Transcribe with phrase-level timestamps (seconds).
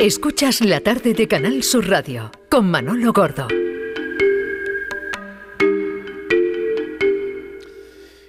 [0.00, 3.48] Escuchas la tarde de Canal Sur Radio con Manolo Gordo.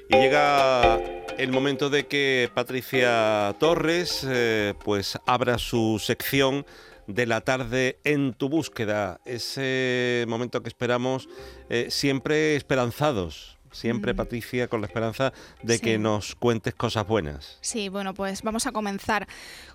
[0.09, 0.99] Y llega
[1.37, 6.65] el momento de que Patricia Torres eh, pues abra su sección
[7.05, 9.21] de la tarde en tu búsqueda.
[9.25, 11.29] Ese momento que esperamos
[11.69, 14.13] eh, siempre esperanzados siempre.
[14.15, 15.33] Patricia, con la esperanza
[15.63, 17.57] de que nos cuentes cosas buenas.
[17.61, 19.27] Sí, bueno, pues vamos a comenzar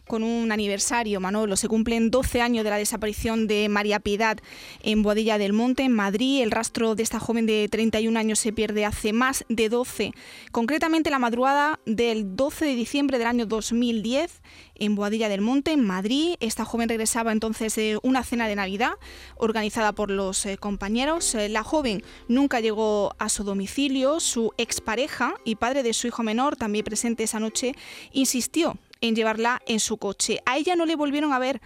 [0.07, 1.57] con un aniversario, Manolo.
[1.57, 4.39] Se cumplen 12 años de la desaparición de María Piedad
[4.83, 6.43] en Boadilla del Monte, en Madrid.
[6.43, 10.13] El rastro de esta joven de 31 años se pierde hace más de 12,
[10.53, 14.43] concretamente la madrugada del 12 de diciembre del año 2010
[14.77, 16.37] en Boadilla del Monte, en Madrid.
[16.41, 18.93] Esta joven regresaba entonces de una cena de Navidad
[19.37, 21.35] organizada por los eh, compañeros.
[21.35, 23.84] Eh, la joven nunca llegó a su domicilio.
[24.19, 27.75] Su expareja y padre de su hijo menor, también presente esa noche,
[28.13, 30.41] insistió en llevarla en su coche.
[30.47, 31.61] A ella no le volvieron a ver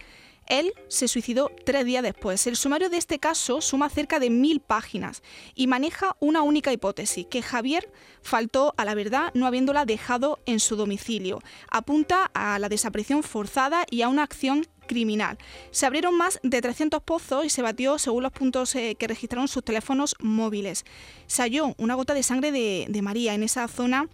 [0.49, 2.45] él se suicidó tres días después.
[2.47, 5.23] El sumario de este caso suma cerca de mil páginas
[5.55, 7.89] y maneja una única hipótesis, que Javier
[8.21, 11.39] faltó a la verdad no habiéndola dejado en su domicilio.
[11.69, 15.37] Apunta a la desaparición forzada y a una acción criminal.
[15.69, 19.47] Se abrieron más de 300 pozos y se batió según los puntos eh, que registraron
[19.47, 20.83] sus teléfonos móviles.
[21.27, 24.09] Se halló una gota de sangre de, de María en esa zona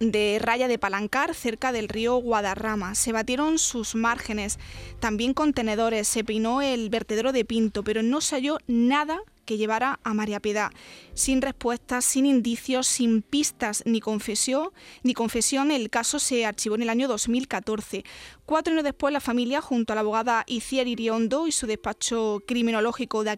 [0.00, 2.94] de Raya de Palancar, cerca del río Guadarrama.
[2.94, 4.58] Se batieron sus márgenes,
[5.00, 9.98] también contenedores, se peinó el vertedero de Pinto, pero no se halló nada que llevara
[10.04, 10.70] a María Piedad.
[11.14, 14.68] Sin respuestas, sin indicios, sin pistas ni confesión,
[15.02, 18.04] ni confesión, el caso se archivó en el año 2014.
[18.44, 23.24] Cuatro años después, la familia, junto a la abogada Iciar Iriondo y su despacho criminológico
[23.24, 23.30] de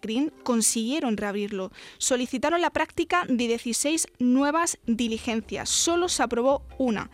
[0.42, 1.70] consiguieron reabrirlo.
[1.98, 5.68] Solicitaron la práctica de 16 nuevas diligencias.
[5.68, 7.10] Solo se aprobó una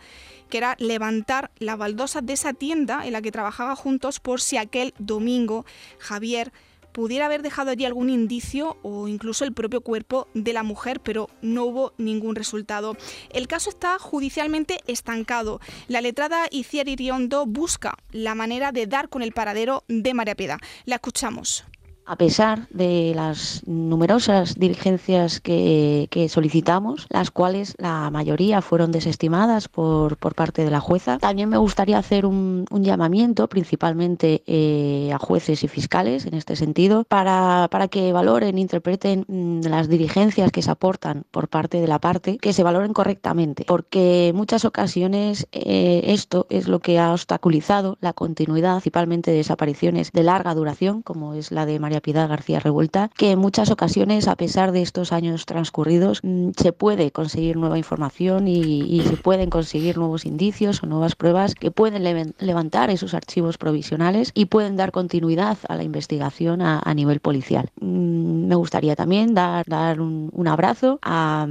[0.49, 4.57] que era levantar las baldosas de esa tienda en la que trabajaba juntos por si
[4.57, 5.65] aquel domingo
[5.97, 6.53] Javier
[6.95, 11.29] pudiera haber dejado allí algún indicio o incluso el propio cuerpo de la mujer, pero
[11.41, 12.95] no hubo ningún resultado.
[13.31, 15.59] El caso está judicialmente estancado.
[15.89, 20.57] La letrada Iciar Iriondo busca la manera de dar con el paradero de María Peda.
[20.85, 21.65] La escuchamos
[22.05, 30.17] a pesar de las numerosas diligencias que, solicitamos, las cuales la mayoría fueron desestimadas por,
[30.35, 31.17] parte de la jueza.
[31.17, 37.03] También me gustaría hacer un, llamamiento principalmente eh, a jueces y fiscales en este sentido
[37.03, 42.37] para, que valoren, interpreten mm, las diligencias que se aportan por parte de la parte,
[42.37, 47.97] que se valoren correctamente, porque en muchas ocasiones eh, esto es lo que ha obstaculizado
[48.01, 52.59] la continuidad, principalmente de desapariciones de larga duración, como es la de María Piedad García
[52.59, 57.57] Revuelta, que en muchas ocasiones, a pesar de estos años transcurridos, mm, se puede conseguir
[57.57, 63.13] nueva información y, se pueden conseguir nuevos indicios o nuevas pruebas que pueden levantar esos
[63.13, 67.69] archivos provisionales y pueden dar continuidad a la investigación a, nivel policial.
[67.81, 71.45] Mm, me gustaría también dar, dar un, abrazo a,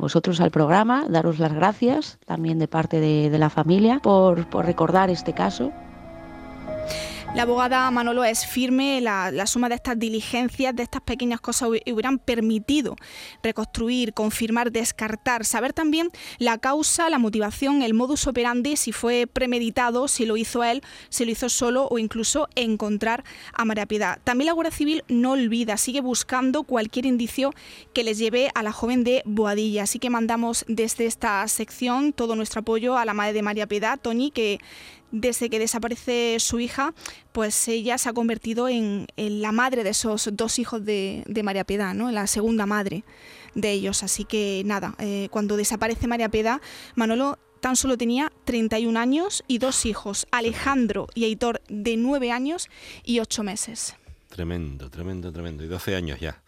[0.00, 5.32] vosotros al programa, daros las gracias también de parte de, la familia por recordar este
[5.32, 5.72] caso
[7.34, 12.18] la abogada Manolo es firme, la, suma de estas diligencias, de estas pequeñas cosas hubieran
[12.18, 12.96] permitido
[13.42, 20.08] reconstruir, confirmar, descartar, saber también la causa, la motivación, el modus operandi, si fue premeditado,
[20.08, 24.18] si lo hizo él, si lo hizo solo o incluso encontrar a María Piedad.
[24.24, 27.52] También la Guardia Civil no olvida, sigue buscando cualquier indicio
[27.92, 29.84] que les lleve a la joven de Boadilla.
[29.84, 33.98] Así que mandamos desde esta sección todo nuestro apoyo a la madre de María Piedad,
[34.00, 34.58] Tony, que
[35.10, 36.94] desde que desaparece su hija,
[37.32, 41.94] pues ella se ha convertido en, la madre de esos dos hijos de, María Piedad,
[41.94, 42.10] ¿no?
[42.10, 43.04] la segunda madre
[43.54, 44.02] de ellos.
[44.02, 46.60] Así que nada, eh, cuando desaparece María Piedad,
[46.94, 52.68] Manolo tan solo tenía 31 años y dos hijos, Alejandro y Heitor de 9 años
[53.04, 53.96] y 8 meses.
[54.28, 55.64] Tremendo, tremendo, tremendo.
[55.64, 56.42] Y 12 años ya.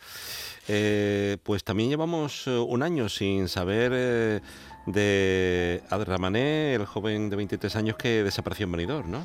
[0.68, 4.42] Eh, pues también llevamos eh, un año sin saber
[4.86, 9.24] de Adramané, el joven de 23 años que desapareció en Benidorm, ¿no?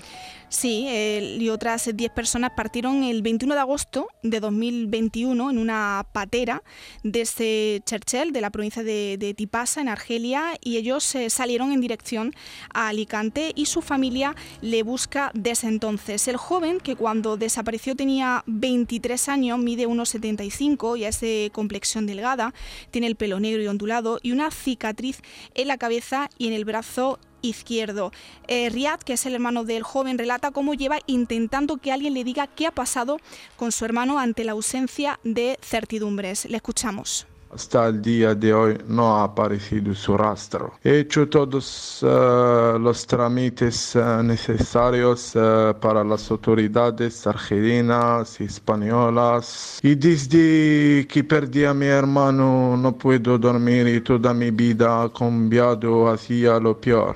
[0.49, 6.61] Sí, y otras 10 personas partieron el 21 de agosto de 2021 en una patera
[7.03, 12.33] desde Cherchel, de la provincia de, Tipasa, en Argelia, y ellos eh, salieron en dirección
[12.73, 16.27] a Alicante y su familia le busca desde entonces.
[16.27, 22.53] El joven, que cuando desapareció tenía 23 años, mide 1,75 y es de complexión delgada,
[22.91, 25.21] tiene el pelo negro y ondulado y una cicatriz
[25.53, 28.11] en la cabeza y en el brazo izquierdo.
[28.47, 32.23] Eh, Riyad, que es el hermano del joven, relata cómo lleva intentando que alguien le
[32.23, 33.19] diga qué ha pasado
[33.55, 36.45] con su hermano ante la ausencia de certidumbres.
[36.45, 37.27] Le escuchamos.
[37.55, 40.73] Hasta el día de hoy no ha aparecido su rastro.
[40.83, 49.79] He hecho todos uh, los trámites uh, necesarios uh, para las autoridades argelinas y españolas
[49.81, 55.13] y desde que perdí a mi hermano no puedo dormir y toda mi vida ha
[55.13, 57.15] cambiado hacia lo peor.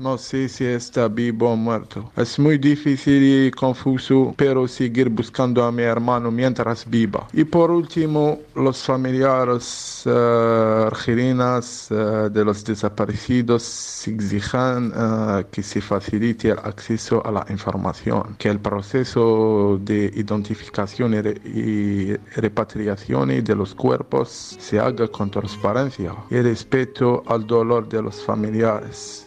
[0.00, 2.10] No sé si está vivo o muerto.
[2.16, 7.28] Es muy difícil y confuso, pero seguir buscando a mi hermano mientras viva.
[7.34, 10.88] Y por último, los familiares uh,
[12.30, 18.58] de los desaparecidos exigen uh, que se facilite el acceso a la información, que el
[18.58, 26.40] proceso de identificación y, re y repatriación de los cuerpos se haga con transparencia y
[26.40, 29.26] respeto al dolor de los familiares.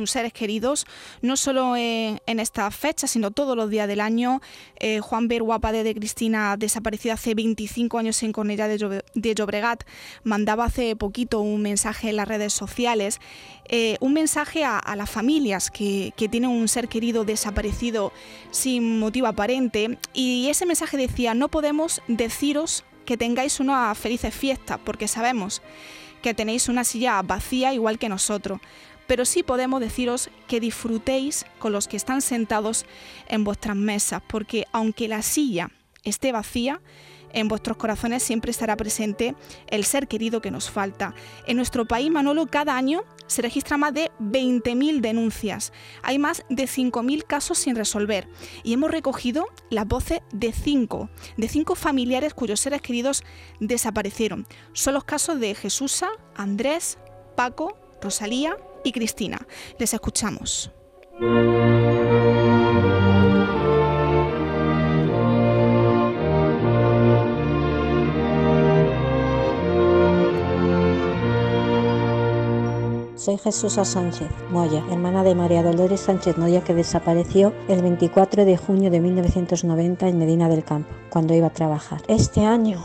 [0.05, 0.85] seres queridos,
[1.21, 4.41] no solo en, en esta fecha, sino todos los días del año.
[4.79, 9.83] Eh, Juan Berguapade de Cristina, desaparecida hace 25 años en Cornellà de, Llobregat,
[10.23, 13.19] mandaba hace poquito un mensaje en las redes sociales,
[13.65, 18.11] eh, un mensaje a, a las familias que, que tienen un ser querido desaparecido
[18.51, 24.79] sin motivo aparente, y ese mensaje decía, no podemos deciros que tengáis una felices fiestas,
[24.85, 25.63] porque sabemos
[26.21, 28.59] que tenéis una silla vacía igual que nosotros,
[29.07, 32.85] pero sí podemos deciros que disfrutéis con los que están sentados
[33.27, 35.71] en vuestras mesas, porque aunque la silla
[36.03, 36.81] esté vacía,
[37.33, 39.35] en vuestros corazones siempre estará presente
[39.67, 41.13] el ser querido que nos falta.
[41.47, 45.71] En nuestro país, Manolo, cada año se registra más de 20.000 denuncias.
[46.01, 48.27] Hay más de 5.000 casos sin resolver.
[48.63, 53.23] Y hemos recogido las voces de cinco, de cinco familiares cuyos seres queridos
[53.59, 54.47] desaparecieron.
[54.73, 56.97] Son los casos de Jesusa, Andrés,
[57.35, 59.45] Paco, Rosalía y Cristina.
[59.77, 60.71] Les escuchamos.
[73.19, 78.55] Soy Jesús Sánchez Moya, hermana de María Dolores Sánchez Moya, que desapareció el 24 de
[78.55, 82.01] junio de 1990 en Medina del Campo, cuando iba a trabajar.
[82.07, 82.81] Este año,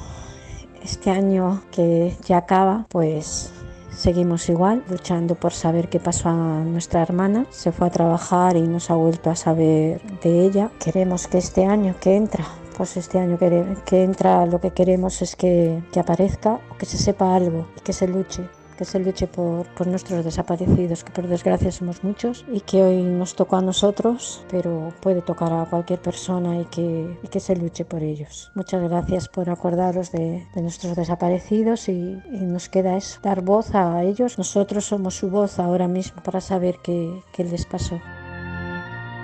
[0.83, 3.53] este año que ya acaba, pues
[3.97, 7.47] seguimos igual, luchando por saber qué pasó a nuestra hermana.
[7.51, 10.69] Se fue a trabajar y no se ha vuelto a saber de ella.
[10.81, 12.45] Queremos que este año que entra
[12.77, 16.99] pues este año que, entra lo que queremos es que, que aparezca o que se
[16.99, 21.27] sepa algo y que se luche que se luche por, por, nuestros desaparecidos, que por
[21.29, 26.01] desgracia somos muchos y que hoy nos tocó a nosotros, pero puede tocar a cualquier
[26.01, 28.51] persona y que, y que se luche por ellos.
[28.55, 33.75] Muchas gracias por acordaros de, de nuestros desaparecidos y, y, nos queda eso, dar voz
[33.75, 34.39] a ellos.
[34.39, 38.01] Nosotros somos su voz ahora mismo para saber qué, qué les pasó.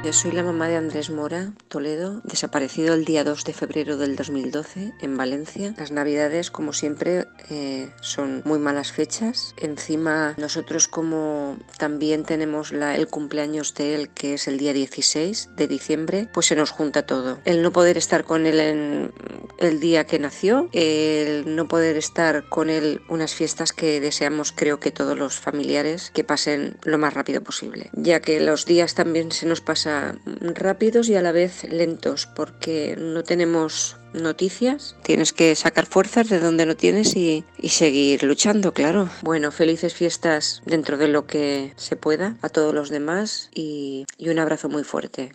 [0.02, 4.16] Yo soy la mamá de Andrés Mora, Toledo, desaparecido el día 2 de febrero del
[4.16, 5.75] 2012 en Valencia.
[5.76, 9.54] Las navidades, como siempre, eh, son muy malas fechas.
[9.59, 15.69] Encima, nosotros como también tenemos el cumpleaños de él, que es el día 16 de
[15.69, 17.38] diciembre, pues se nos junta todo.
[17.45, 19.12] El no poder estar con él en
[19.61, 24.81] el día que nació, el no poder estar con él unas fiestas que deseamos creo
[24.81, 29.33] que todos los familiares que pasen lo más rápido posible, ya que los días también
[29.33, 30.21] se nos pasan
[30.55, 34.97] rápidos y a la vez lentos porque no tenemos noticias.
[35.02, 39.09] Tienes que sacar fuerzas de donde no tienes y, seguir luchando, claro.
[39.23, 44.38] Bueno, felices fiestas dentro de lo que se pueda a todos los demás y un
[44.38, 45.33] abrazo muy fuerte.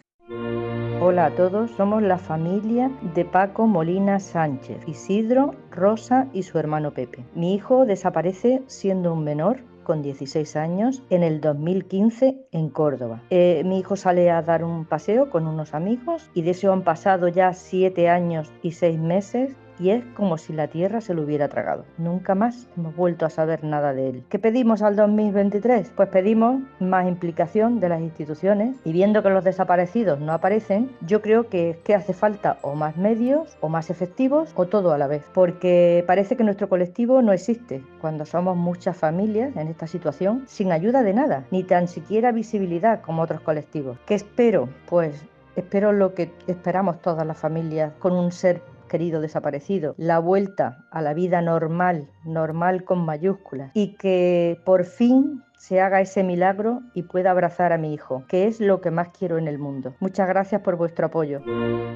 [1.08, 6.96] Hola a todos, somos la familia de Paco Molina Sánchez, Isidro, Rosa y su hermano
[6.96, 7.24] Pepe.
[7.36, 13.22] Mi hijo desaparece siendo un menor con 16 años en el 2015 en Córdoba.
[13.30, 16.82] Eh, mi hijo sale a dar un paseo con unos amigos y de eso han
[16.82, 21.24] pasado ya 7 años y 6 meses y es como si la tierra se lo
[21.24, 21.86] hubiera tragado.
[21.98, 24.24] Nunca más hemos vuelto a saber nada de él.
[24.30, 25.92] ¿Qué pedimos al 2023?
[25.96, 31.22] Pues pedimos más implicación de las instituciones y viendo que los desaparecidos no aparecen, yo
[31.22, 35.08] creo que, que hace falta o más medios o más efectivos o todo a la
[35.08, 40.44] vez, porque parece que nuestro colectivo no existe cuando somos muchas familias en esta situación
[40.48, 43.98] sin ayuda de nada, ni tan siquiera visibilidad como otros colectivos.
[44.06, 44.70] ¿Qué espero?
[44.88, 45.24] Pues
[45.56, 51.02] espero lo que esperamos todas las familias con un ser querido desaparecido, la vuelta a
[51.02, 57.04] la vida normal, normal con mayúsculas, y que por fin se haga ese milagro y
[57.04, 59.96] pueda abrazar a mi hijo, que es lo que más quiero en el mundo.
[60.00, 61.42] Muchas gracias por vuestro apoyo.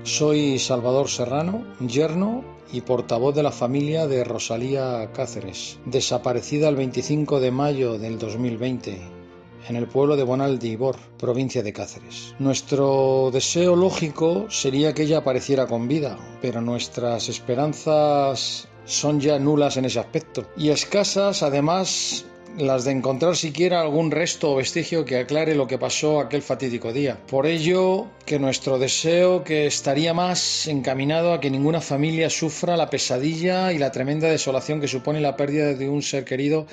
[0.03, 7.39] Soy Salvador Serrano, yerno y portavoz de la familia de Rosalía Cáceres, desaparecida el 25
[7.39, 9.18] de mayo del 2020
[9.67, 12.35] en el pueblo de Bonaldibor, provincia de Cáceres.
[12.39, 19.77] Nuestro deseo lógico sería que ella apareciera con vida, pero nuestras esperanzas son ya nulas
[19.77, 20.45] en ese aspecto.
[20.57, 22.25] Y escasas, además,
[22.57, 26.91] las de encontrar siquiera algún resto o vestigio que aclare lo que pasó aquel fatídico
[26.91, 27.17] día.
[27.27, 32.89] Por ello, que nuestro deseo que estaría más encaminado a que ninguna familia sufra la
[32.89, 36.65] pesadilla y la tremenda desolación que supone la pérdida de un ser querido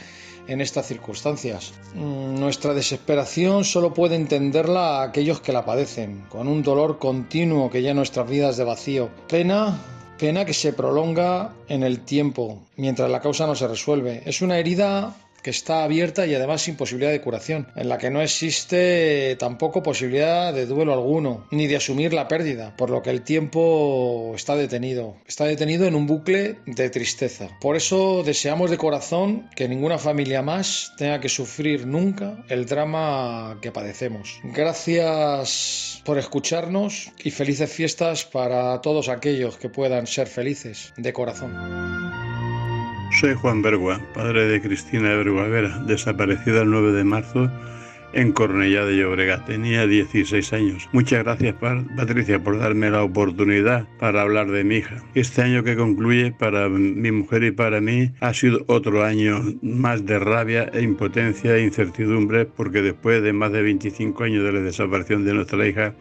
[0.48, 1.72] en estas circunstancias.
[1.94, 7.70] Mm, nuestra desesperación solo puede entenderla a aquellos que la padecen, con un dolor continuo
[7.70, 9.10] que llena nuestras vidas de vacío.
[9.28, 9.78] Pena
[10.18, 14.22] Pena que se prolonga en el tiempo mientras la causa no se resuelve.
[14.24, 15.14] Es una herida
[15.46, 19.80] que está abierta y además sin posibilidad de curación, en la que no existe tampoco
[19.80, 24.56] posibilidad de duelo alguno, ni de asumir la pérdida, por lo que el tiempo está
[24.56, 27.48] detenido, está detenido en un bucle de tristeza.
[27.60, 33.60] Por eso deseamos de corazón que ninguna familia más tenga que sufrir nunca el drama
[33.62, 34.40] que padecemos.
[34.42, 42.05] Gracias por escucharnos y felices fiestas para todos aquellos que puedan ser felices de corazón.
[43.16, 47.50] Soy Juan Bergua, padre de Cristina Bergua Vera, desaparecida el 9 de marzo
[48.12, 49.46] en Cornellá de Llobregat.
[49.46, 50.87] Tenía 16 años.
[50.92, 55.02] Muchas gracias, Patricia, por darme la oportunidad para hablar de mi hija.
[55.14, 60.04] Este año que concluye para mi mujer y para mí ha sido otro año más
[60.04, 64.61] de rabia e impotencia e incertidumbre porque después de más de 25 años de la
[64.61, 65.94] desaparición de nuestra hija,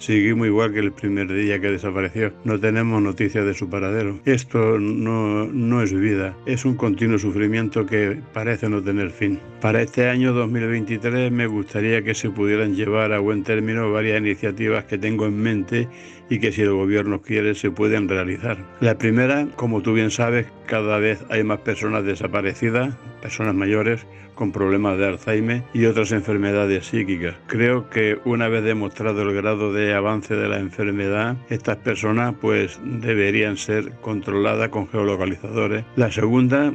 [0.00, 2.32] Seguimos igual que el primer día que desapareció.
[2.44, 4.18] No tenemos noticias de su paradero.
[4.24, 9.38] Esto no, no es vida, es un continuo sufrimiento que parece no tener fin.
[9.60, 14.84] Para este año 2023 me gustaría que se pudieran llevar a buen término varias iniciativas
[14.84, 15.88] que tengo en mente
[16.30, 18.56] y que si el gobierno quiere se pueden realizar.
[18.80, 24.06] La primera, como tú bien sabes, cada vez hay más personas desaparecidas, personas mayores
[24.40, 27.34] con problemas de Alzheimer y otras enfermedades psíquicas.
[27.46, 32.80] Creo que una vez demostrado el grado de avance de la enfermedad, estas personas pues
[32.82, 35.84] deberían ser controladas con geolocalizadores.
[35.96, 36.72] La segunda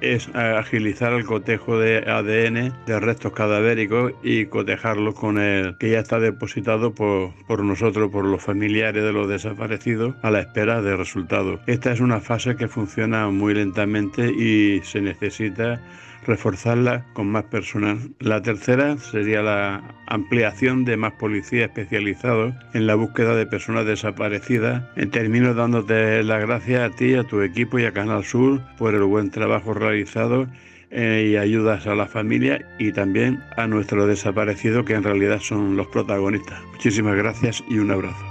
[0.00, 5.98] es agilizar el cotejo de ADN de restos cadavéricos y cotejarlos con el que ya
[5.98, 10.96] está depositado por, por nosotros, por los familiares de los desaparecidos, a la espera de
[10.96, 11.60] resultados.
[11.66, 15.80] Esta es una fase que funciona muy lentamente y se necesita
[16.26, 17.98] reforzarla con más personal.
[18.18, 24.82] La tercera sería la ampliación de más policías especializados en la búsqueda de personas desaparecidas.
[24.96, 28.94] En términos dándote las gracias a ti, a tu equipo y a Canal Sur por
[28.94, 30.46] el buen trabajo realizado
[30.90, 35.76] eh, y ayudas a la familia y también a nuestros desaparecidos que en realidad son
[35.76, 36.60] los protagonistas.
[36.72, 38.29] Muchísimas gracias y un abrazo.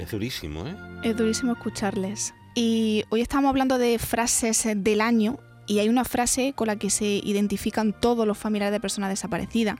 [0.00, 0.74] Es durísimo, ¿eh?
[1.02, 2.32] Es durísimo escucharles.
[2.54, 6.88] Y hoy estamos hablando de frases del año y hay una frase con la que
[6.88, 9.76] se identifican todos los familiares de personas desaparecidas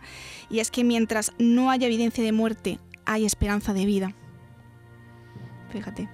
[0.51, 4.15] y es que mientras no haya evidencia de muerte, hay esperanza de vida.
[5.71, 6.09] Fíjate.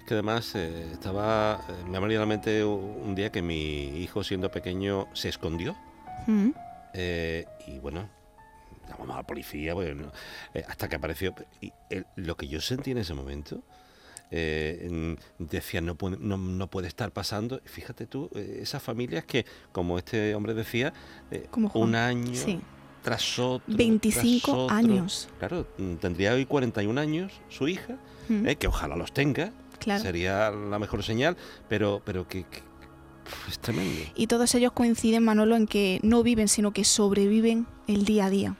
[0.00, 3.42] Es que además eh, estaba, eh, me ha venido a la mente un día que
[3.42, 5.76] mi hijo siendo pequeño se escondió
[6.26, 6.50] Mm.
[6.94, 8.08] eh, y bueno,
[8.88, 10.12] llamamos a la policía bueno,
[10.54, 11.34] eh, hasta que apareció.
[11.60, 13.62] Y el- lo que yo sentí en ese momento,
[14.30, 17.60] eh, decía, no puede, no, no puede estar pasando.
[17.64, 20.92] Fíjate tú, eh, esas familias que, como este hombre decía,
[21.30, 22.60] eh, Como un año Sí.
[23.02, 23.62] tras otro.
[23.76, 24.74] 25 tras otro.
[24.76, 25.28] años.
[25.38, 28.48] Claro, mm, tendría hoy 41 años su hija, Mm.
[28.48, 29.52] eh, que ojalá los tenga.
[29.78, 30.02] Claro.
[30.02, 31.36] Sería la mejor señal,
[31.68, 32.44] pero, pero que,
[33.48, 34.00] es tremendo.
[34.16, 38.30] Y todos ellos coinciden, Manolo, en que no viven, sino que sobreviven el día a
[38.30, 38.54] día.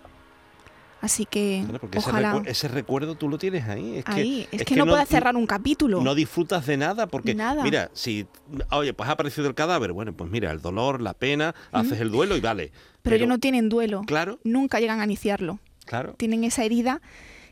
[1.02, 2.34] Así que Claro, porque ese, ojalá...
[2.34, 3.98] recu- ese recuerdo tú lo tienes ahí.
[3.98, 6.00] Es que, Ahí, es, que, no, puedes cerrar un capítulo.
[6.00, 7.62] No disfrutas de nada porque, Nada.
[7.62, 8.26] mira, si,
[8.70, 12.10] oye, pues ha aparecido el cadáver, bueno, pues mira, el dolor, la pena, haces el
[12.10, 12.72] duelo y vale.
[13.02, 14.02] pero, ellos no tienen duelo.
[14.06, 15.60] Claro, Nunca llegan a iniciarlo.
[15.84, 16.14] claro.
[16.16, 17.00] Tienen esa herida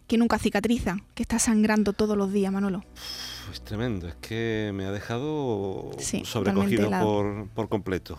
[0.09, 2.83] que nunca cicatriza, que está sangrando todos los días, Manolo.
[3.52, 8.19] Es tremendo, es que me ha dejado Sí, sobrecogido por, por completo.